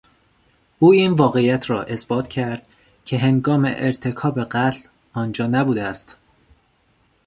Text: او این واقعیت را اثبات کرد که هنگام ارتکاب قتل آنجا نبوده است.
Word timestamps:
او 0.79 0.91
این 0.91 1.11
واقعیت 1.11 1.69
را 1.69 1.83
اثبات 1.83 2.27
کرد 2.27 2.67
که 3.05 3.17
هنگام 3.17 3.65
ارتکاب 3.65 4.43
قتل 4.43 4.81
آنجا 5.13 5.47
نبوده 5.47 5.83
است. 5.83 6.15